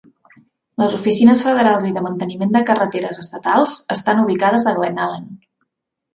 Les 0.83 0.95
oficines 0.99 1.43
federals 1.47 1.85
i 1.89 1.93
de 1.97 2.03
manteniment 2.05 2.55
de 2.57 2.63
carreteres 2.71 3.21
estatals 3.25 3.77
estan 3.99 4.25
ubicades 4.25 4.67
a 4.69 4.75
Glennallen. 4.81 5.31